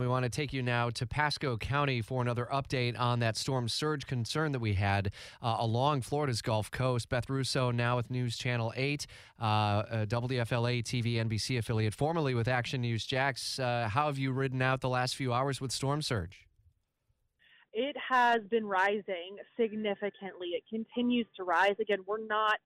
We 0.00 0.08
want 0.08 0.24
to 0.24 0.28
take 0.28 0.52
you 0.52 0.60
now 0.60 0.90
to 0.90 1.06
Pasco 1.06 1.56
County 1.56 2.02
for 2.02 2.20
another 2.20 2.48
update 2.52 2.98
on 2.98 3.20
that 3.20 3.36
storm 3.36 3.68
surge 3.68 4.08
concern 4.08 4.50
that 4.50 4.58
we 4.58 4.72
had 4.72 5.12
uh, 5.40 5.58
along 5.60 6.00
Florida's 6.00 6.42
Gulf 6.42 6.68
Coast. 6.68 7.08
Beth 7.08 7.30
Rousseau 7.30 7.70
now 7.70 7.94
with 7.94 8.10
News 8.10 8.36
Channel 8.36 8.72
8, 8.74 9.06
uh, 9.40 9.44
uh, 9.44 10.06
WFLA 10.06 10.82
TV 10.82 11.24
NBC 11.24 11.58
affiliate, 11.58 11.94
formerly 11.94 12.34
with 12.34 12.48
Action 12.48 12.80
News 12.80 13.06
Jax. 13.06 13.60
Uh, 13.60 13.88
how 13.88 14.06
have 14.06 14.18
you 14.18 14.32
ridden 14.32 14.60
out 14.60 14.80
the 14.80 14.88
last 14.88 15.14
few 15.14 15.32
hours 15.32 15.60
with 15.60 15.70
storm 15.70 16.02
surge? 16.02 16.48
It 17.72 17.94
has 18.10 18.40
been 18.50 18.66
rising 18.66 19.36
significantly. 19.56 20.54
It 20.54 20.64
continues 20.68 21.28
to 21.36 21.44
rise. 21.44 21.76
Again, 21.80 22.00
we're 22.04 22.26
not 22.26 22.56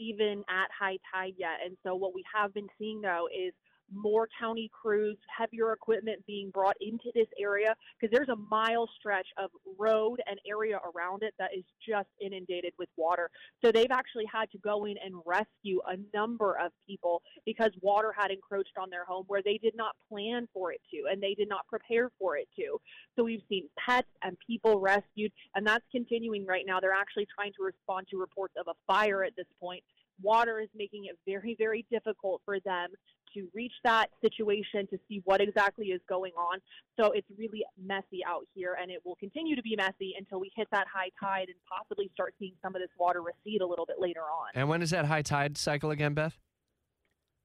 even 0.00 0.42
at 0.50 0.68
high 0.76 0.98
tide 1.14 1.34
yet. 1.36 1.58
And 1.64 1.76
so 1.84 1.94
what 1.94 2.12
we 2.12 2.24
have 2.34 2.52
been 2.52 2.68
seeing 2.76 3.02
though 3.02 3.28
is 3.32 3.52
more 3.94 4.28
county 4.38 4.70
crews, 4.72 5.16
heavier 5.36 5.72
equipment 5.72 6.24
being 6.26 6.50
brought 6.50 6.76
into 6.80 7.10
this 7.14 7.26
area 7.38 7.74
because 8.00 8.14
there's 8.14 8.28
a 8.28 8.36
mile 8.50 8.88
stretch 8.98 9.26
of 9.38 9.50
road 9.78 10.20
and 10.26 10.38
area 10.48 10.78
around 10.94 11.22
it 11.22 11.34
that 11.38 11.50
is 11.56 11.64
just 11.86 12.08
inundated 12.20 12.72
with 12.78 12.88
water. 12.96 13.30
So 13.64 13.72
they've 13.72 13.90
actually 13.90 14.26
had 14.32 14.50
to 14.52 14.58
go 14.58 14.84
in 14.84 14.96
and 15.04 15.14
rescue 15.26 15.80
a 15.86 15.96
number 16.16 16.58
of 16.62 16.72
people 16.86 17.22
because 17.46 17.70
water 17.80 18.12
had 18.16 18.30
encroached 18.30 18.76
on 18.80 18.90
their 18.90 19.04
home 19.04 19.24
where 19.28 19.42
they 19.42 19.58
did 19.58 19.74
not 19.76 19.94
plan 20.08 20.48
for 20.52 20.72
it 20.72 20.80
to 20.92 21.10
and 21.10 21.22
they 21.22 21.34
did 21.34 21.48
not 21.48 21.66
prepare 21.66 22.10
for 22.18 22.36
it 22.36 22.48
to. 22.56 22.78
So 23.16 23.24
we've 23.24 23.42
seen 23.48 23.68
pets 23.78 24.08
and 24.22 24.36
people 24.46 24.80
rescued 24.80 25.32
and 25.54 25.66
that's 25.66 25.84
continuing 25.90 26.46
right 26.46 26.64
now. 26.66 26.80
They're 26.80 26.92
actually 26.92 27.26
trying 27.34 27.52
to 27.58 27.64
respond 27.64 28.06
to 28.10 28.18
reports 28.18 28.54
of 28.58 28.68
a 28.68 28.74
fire 28.86 29.24
at 29.24 29.32
this 29.36 29.46
point 29.60 29.82
water 30.20 30.60
is 30.60 30.68
making 30.74 31.06
it 31.06 31.18
very, 31.26 31.56
very 31.58 31.86
difficult 31.90 32.42
for 32.44 32.60
them 32.60 32.90
to 33.34 33.48
reach 33.54 33.72
that 33.84 34.06
situation 34.20 34.86
to 34.88 34.98
see 35.08 35.22
what 35.24 35.40
exactly 35.40 35.86
is 35.86 36.00
going 36.08 36.32
on. 36.32 36.58
So 36.98 37.12
it's 37.12 37.28
really 37.38 37.64
messy 37.82 38.20
out 38.26 38.46
here, 38.54 38.76
and 38.80 38.90
it 38.90 39.00
will 39.04 39.16
continue 39.16 39.56
to 39.56 39.62
be 39.62 39.76
messy 39.76 40.14
until 40.18 40.40
we 40.40 40.50
hit 40.54 40.68
that 40.72 40.86
high 40.92 41.10
tide 41.20 41.48
and 41.48 41.56
possibly 41.70 42.10
start 42.14 42.34
seeing 42.38 42.54
some 42.62 42.74
of 42.74 42.80
this 42.80 42.90
water 42.98 43.22
recede 43.22 43.62
a 43.62 43.66
little 43.66 43.86
bit 43.86 43.96
later 43.98 44.22
on. 44.22 44.50
And 44.54 44.68
when 44.68 44.82
is 44.82 44.90
that 44.90 45.06
high 45.06 45.22
tide 45.22 45.56
cycle 45.56 45.90
again, 45.90 46.14
Beth? 46.14 46.38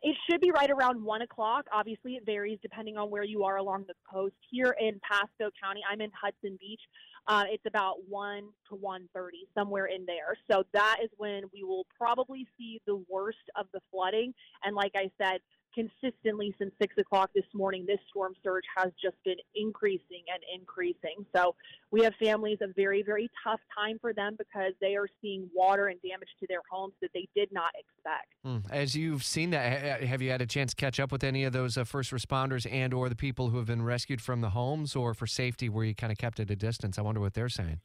It 0.00 0.16
should 0.30 0.40
be 0.40 0.52
right 0.52 0.70
around 0.70 1.02
one 1.02 1.22
o'clock. 1.22 1.66
Obviously, 1.72 2.12
it 2.12 2.24
varies 2.24 2.60
depending 2.62 2.96
on 2.96 3.10
where 3.10 3.24
you 3.24 3.42
are 3.42 3.56
along 3.56 3.86
the 3.88 3.94
coast. 4.08 4.36
Here 4.48 4.76
in 4.80 5.00
Pasco 5.02 5.50
County, 5.60 5.80
I'm 5.90 6.00
in 6.00 6.10
Hudson 6.14 6.56
Beach. 6.60 6.80
Uh, 7.26 7.42
it's 7.48 7.64
about 7.66 7.96
one 8.08 8.44
to 8.68 8.76
one 8.76 9.08
thirty, 9.12 9.48
somewhere 9.56 9.86
in 9.86 10.06
there. 10.06 10.36
So 10.48 10.62
that 10.72 10.98
is 11.02 11.10
when 11.16 11.42
we 11.52 11.64
will 11.64 11.84
probably 11.98 12.46
see 12.56 12.80
the 12.86 13.02
worst 13.08 13.38
of 13.56 13.66
the 13.74 13.80
flooding. 13.90 14.32
And 14.62 14.76
like 14.76 14.92
I 14.94 15.10
said, 15.20 15.40
consistently 15.74 16.54
since 16.58 16.72
six 16.80 16.96
o'clock 16.98 17.30
this 17.34 17.44
morning, 17.54 17.84
this 17.86 17.98
storm 18.10 18.34
surge 18.42 18.64
has 18.76 18.92
just 19.00 19.16
been 19.24 19.36
increasing 19.54 20.24
and 20.32 20.42
increasing. 20.54 21.24
So 21.34 21.54
we 21.90 22.02
have 22.02 22.14
families 22.16 22.58
a 22.60 22.68
very, 22.74 23.02
very 23.02 23.30
tough 23.44 23.60
time 23.76 23.98
for 24.00 24.12
them 24.12 24.36
because 24.38 24.72
they 24.80 24.96
are 24.96 25.06
seeing 25.20 25.48
water 25.54 25.88
and 25.88 26.00
damage 26.02 26.28
to 26.40 26.46
their 26.48 26.60
homes 26.70 26.94
that 27.00 27.10
they 27.14 27.28
did 27.34 27.50
not 27.52 27.70
expect. 27.78 28.34
Mm. 28.44 28.64
As 28.70 28.94
you've 28.94 29.24
seen 29.24 29.50
that, 29.50 30.02
have 30.02 30.22
you 30.22 30.30
had 30.30 30.42
a 30.42 30.46
chance 30.46 30.72
to 30.72 30.76
catch 30.76 31.00
up 31.00 31.12
with 31.12 31.24
any 31.24 31.44
of 31.44 31.52
those 31.52 31.76
uh, 31.76 31.84
first 31.84 32.10
responders 32.12 32.70
and 32.70 32.92
or 32.92 33.08
the 33.08 33.16
people 33.16 33.50
who 33.50 33.58
have 33.58 33.66
been 33.66 33.82
rescued 33.82 34.20
from 34.20 34.40
the 34.40 34.50
homes 34.50 34.96
or 34.96 35.14
for 35.14 35.26
safety 35.26 35.68
where 35.68 35.84
you 35.84 35.94
kind 35.94 36.12
of 36.12 36.18
kept 36.18 36.40
at 36.40 36.50
a 36.50 36.56
distance? 36.56 36.98
I 36.98 37.02
wonder 37.02 37.20
what 37.20 37.34
they're 37.34 37.48
saying. 37.48 37.80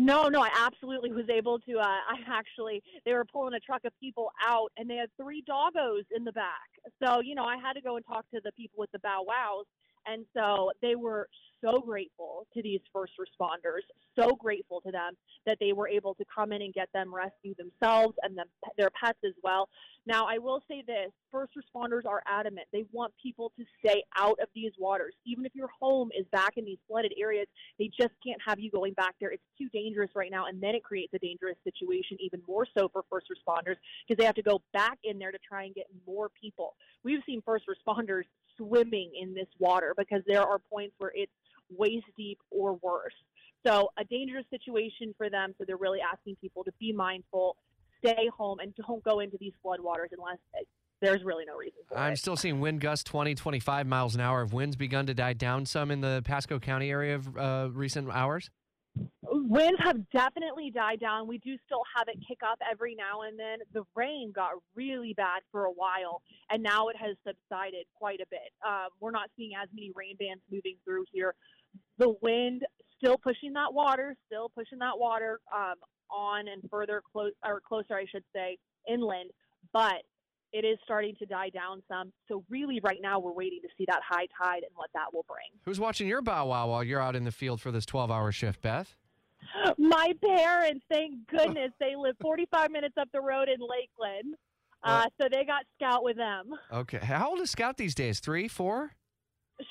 No, 0.00 0.28
no, 0.28 0.40
I 0.40 0.48
absolutely 0.64 1.10
was 1.10 1.28
able 1.28 1.58
to. 1.58 1.78
Uh, 1.78 1.82
I 2.08 2.16
actually, 2.30 2.82
they 3.04 3.12
were 3.14 3.24
pulling 3.24 3.54
a 3.54 3.60
truck 3.60 3.84
of 3.84 3.92
people 3.98 4.30
out, 4.46 4.70
and 4.76 4.88
they 4.88 4.94
had 4.94 5.10
three 5.20 5.42
doggos 5.42 6.06
in 6.14 6.22
the 6.24 6.30
back. 6.30 6.70
So, 7.02 7.20
you 7.20 7.34
know, 7.34 7.42
I 7.44 7.56
had 7.56 7.72
to 7.72 7.80
go 7.80 7.96
and 7.96 8.06
talk 8.06 8.24
to 8.32 8.40
the 8.44 8.52
people 8.52 8.76
with 8.78 8.92
the 8.92 9.00
bow 9.00 9.24
wows, 9.26 9.66
and 10.10 10.24
so 10.34 10.70
they 10.82 10.94
were 10.94 11.28
so 11.60 11.80
grateful 11.80 12.46
to 12.54 12.62
these 12.62 12.80
first 12.92 13.12
responders, 13.18 13.82
so 14.18 14.34
grateful 14.36 14.80
to 14.80 14.92
them 14.92 15.14
that 15.46 15.58
they 15.60 15.72
were 15.72 15.88
able 15.88 16.14
to 16.14 16.24
come 16.32 16.52
in 16.52 16.62
and 16.62 16.74
get 16.74 16.88
them 16.92 17.14
rescued 17.14 17.56
themselves 17.56 18.14
and 18.22 18.36
them, 18.36 18.46
their 18.76 18.90
pets 18.90 19.18
as 19.24 19.34
well. 19.42 19.68
Now, 20.06 20.26
I 20.28 20.38
will 20.38 20.62
say 20.68 20.82
this 20.86 21.10
first 21.30 21.52
responders 21.54 22.06
are 22.06 22.22
adamant. 22.26 22.66
They 22.72 22.84
want 22.92 23.12
people 23.22 23.52
to 23.58 23.64
stay 23.84 24.02
out 24.16 24.38
of 24.40 24.48
these 24.54 24.72
waters. 24.78 25.14
Even 25.26 25.44
if 25.44 25.54
your 25.54 25.68
home 25.80 26.10
is 26.18 26.26
back 26.32 26.54
in 26.56 26.64
these 26.64 26.78
flooded 26.88 27.12
areas, 27.20 27.46
they 27.78 27.90
just 27.98 28.14
can't 28.24 28.40
have 28.46 28.58
you 28.58 28.70
going 28.70 28.94
back 28.94 29.14
there. 29.20 29.30
It's 29.30 29.42
too 29.58 29.68
dangerous 29.68 30.10
right 30.14 30.30
now, 30.30 30.46
and 30.46 30.60
then 30.62 30.74
it 30.74 30.82
creates 30.82 31.12
a 31.14 31.18
dangerous 31.18 31.56
situation 31.64 32.16
even 32.20 32.40
more 32.48 32.66
so 32.76 32.88
for 32.88 33.04
first 33.10 33.26
responders 33.26 33.76
because 34.06 34.18
they 34.18 34.24
have 34.24 34.34
to 34.36 34.42
go 34.42 34.62
back 34.72 34.98
in 35.04 35.18
there 35.18 35.32
to 35.32 35.38
try 35.46 35.64
and 35.64 35.74
get 35.74 35.86
more 36.06 36.28
people. 36.40 36.74
We've 37.04 37.20
seen 37.26 37.42
first 37.44 37.64
responders 37.66 38.24
swimming 38.56 39.12
in 39.20 39.34
this 39.34 39.48
water 39.58 39.94
because 39.96 40.22
there 40.26 40.42
are 40.42 40.58
points 40.70 40.94
where 40.98 41.12
it's 41.14 41.32
waist 41.70 42.06
deep 42.16 42.38
or 42.50 42.74
worse. 42.82 43.14
So, 43.66 43.90
a 43.98 44.04
dangerous 44.04 44.44
situation 44.50 45.14
for 45.16 45.28
them. 45.30 45.54
So, 45.58 45.64
they're 45.66 45.76
really 45.76 46.00
asking 46.00 46.36
people 46.40 46.64
to 46.64 46.72
be 46.78 46.92
mindful, 46.92 47.56
stay 47.98 48.28
home, 48.36 48.60
and 48.60 48.74
don't 48.86 49.02
go 49.04 49.20
into 49.20 49.36
these 49.40 49.52
floodwaters 49.64 50.12
unless 50.16 50.38
there's 51.00 51.22
really 51.24 51.44
no 51.44 51.56
reason 51.56 51.78
I'm 51.94 52.12
it. 52.12 52.18
still 52.18 52.36
seeing 52.36 52.60
wind 52.60 52.80
gusts 52.80 53.04
20, 53.04 53.34
25 53.34 53.86
miles 53.86 54.14
an 54.14 54.20
hour. 54.20 54.40
Have 54.40 54.52
winds 54.52 54.76
begun 54.76 55.06
to 55.06 55.14
die 55.14 55.32
down 55.32 55.66
some 55.66 55.90
in 55.90 56.00
the 56.00 56.22
Pasco 56.24 56.58
County 56.58 56.90
area 56.90 57.16
of 57.16 57.36
uh, 57.36 57.68
recent 57.72 58.10
hours? 58.10 58.50
Winds 59.30 59.80
have 59.82 60.08
definitely 60.10 60.70
died 60.70 61.00
down. 61.00 61.26
We 61.26 61.38
do 61.38 61.56
still 61.66 61.82
have 61.96 62.08
it 62.08 62.18
kick 62.26 62.38
up 62.42 62.58
every 62.70 62.94
now 62.94 63.22
and 63.22 63.38
then. 63.38 63.58
The 63.72 63.82
rain 63.94 64.32
got 64.34 64.52
really 64.74 65.12
bad 65.14 65.42
for 65.52 65.64
a 65.64 65.70
while, 65.70 66.22
and 66.50 66.62
now 66.62 66.88
it 66.88 66.96
has 66.96 67.16
subsided 67.26 67.86
quite 67.94 68.20
a 68.20 68.26
bit. 68.30 68.52
Um, 68.66 68.88
we're 69.00 69.10
not 69.10 69.28
seeing 69.36 69.52
as 69.60 69.68
many 69.74 69.92
rain 69.94 70.16
bands 70.18 70.42
moving 70.50 70.76
through 70.84 71.04
here. 71.12 71.34
The 71.98 72.14
wind 72.22 72.62
still 72.96 73.18
pushing 73.18 73.52
that 73.52 73.72
water, 73.72 74.16
still 74.26 74.48
pushing 74.48 74.78
that 74.78 74.98
water 74.98 75.40
um, 75.54 75.74
on 76.10 76.48
and 76.48 76.62
further 76.70 77.02
close 77.12 77.32
or 77.44 77.60
closer, 77.60 77.94
I 77.94 78.06
should 78.10 78.24
say, 78.34 78.58
inland. 78.88 79.30
But 79.72 80.02
it 80.52 80.64
is 80.64 80.78
starting 80.84 81.14
to 81.16 81.26
die 81.26 81.50
down 81.50 81.82
some. 81.88 82.12
So 82.28 82.44
really, 82.48 82.80
right 82.82 82.98
now, 83.00 83.18
we're 83.18 83.32
waiting 83.32 83.60
to 83.62 83.68
see 83.76 83.84
that 83.88 84.00
high 84.08 84.26
tide 84.42 84.62
and 84.62 84.72
what 84.74 84.90
that 84.94 85.12
will 85.12 85.24
bring. 85.28 85.60
Who's 85.64 85.80
watching 85.80 86.08
your 86.08 86.22
bow 86.22 86.46
wow 86.46 86.68
while 86.68 86.84
you're 86.84 87.00
out 87.00 87.16
in 87.16 87.24
the 87.24 87.32
field 87.32 87.60
for 87.60 87.70
this 87.70 87.84
12-hour 87.84 88.32
shift, 88.32 88.62
Beth? 88.62 88.96
My 89.78 90.12
parents, 90.24 90.84
thank 90.90 91.26
goodness, 91.28 91.72
they 91.80 91.94
live 91.96 92.16
45 92.20 92.70
minutes 92.70 92.94
up 92.98 93.08
the 93.12 93.20
road 93.20 93.48
in 93.48 93.60
Lakeland. 93.60 94.34
Uh, 94.82 95.06
so 95.20 95.28
they 95.30 95.44
got 95.44 95.64
Scout 95.76 96.04
with 96.04 96.16
them. 96.16 96.54
Okay. 96.72 96.98
How 96.98 97.30
old 97.30 97.40
is 97.40 97.50
Scout 97.50 97.76
these 97.76 97.94
days? 97.94 98.20
Three, 98.20 98.46
four? 98.46 98.92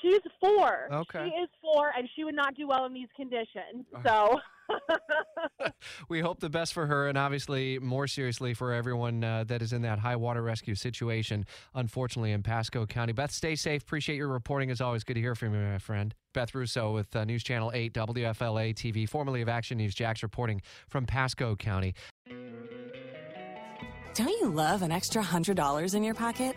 She's 0.08 0.32
four. 0.40 0.88
Okay. 0.92 1.30
She 1.30 1.42
is 1.42 1.48
four, 1.60 1.92
and 1.96 2.08
she 2.14 2.24
would 2.24 2.34
not 2.34 2.54
do 2.54 2.68
well 2.68 2.86
in 2.86 2.94
these 2.94 3.08
conditions. 3.16 3.86
So. 4.04 4.40
we 6.08 6.20
hope 6.20 6.40
the 6.40 6.50
best 6.50 6.74
for 6.74 6.86
her, 6.86 7.08
and 7.08 7.16
obviously, 7.16 7.78
more 7.78 8.06
seriously, 8.06 8.54
for 8.54 8.72
everyone 8.72 9.24
uh, 9.24 9.44
that 9.44 9.62
is 9.62 9.72
in 9.72 9.82
that 9.82 9.98
high 9.98 10.16
water 10.16 10.42
rescue 10.42 10.74
situation, 10.74 11.46
unfortunately, 11.74 12.32
in 12.32 12.42
Pasco 12.42 12.86
County. 12.86 13.12
Beth, 13.12 13.30
stay 13.32 13.56
safe. 13.56 13.82
Appreciate 13.82 14.16
your 14.16 14.28
reporting 14.28 14.70
as 14.70 14.80
always. 14.80 15.04
Good 15.04 15.14
to 15.14 15.20
hear 15.20 15.34
from 15.34 15.54
you, 15.54 15.60
my 15.60 15.78
friend. 15.78 16.14
Beth 16.34 16.54
Rousseau 16.54 16.92
with 16.92 17.14
uh, 17.16 17.24
News 17.24 17.42
Channel 17.42 17.72
8 17.74 17.94
WFLA 17.94 18.74
TV, 18.74 19.08
formerly 19.08 19.42
of 19.42 19.48
Action 19.48 19.78
News 19.78 19.94
Jax, 19.94 20.22
reporting 20.22 20.60
from 20.88 21.06
Pasco 21.06 21.56
County. 21.56 21.94
Don't 24.14 24.28
you 24.28 24.48
love 24.48 24.82
an 24.82 24.90
extra 24.90 25.22
$100 25.22 25.94
in 25.94 26.02
your 26.02 26.14
pocket? 26.14 26.56